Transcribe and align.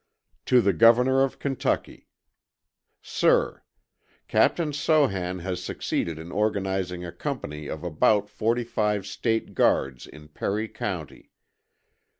To 0.47 0.61
the 0.61 0.73
Governor 0.73 1.21
of 1.21 1.37
Kentucky: 1.37 2.07
Sir: 3.03 3.61
Captain 4.27 4.73
Sohan 4.73 5.41
has 5.43 5.61
succeeded 5.61 6.17
in 6.17 6.31
organizing 6.31 7.05
a 7.05 7.11
company 7.11 7.67
of 7.67 7.83
about 7.83 8.27
45 8.27 9.05
State 9.05 9.53
Guards 9.53 10.07
in 10.07 10.29
Perry 10.29 10.67
County. 10.67 11.29